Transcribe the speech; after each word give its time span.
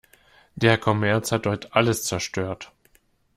Der 0.55 0.79
Kommerz 0.79 1.31
hat 1.31 1.45
dort 1.45 1.75
alles 1.75 2.05
zerstört. 2.05 2.71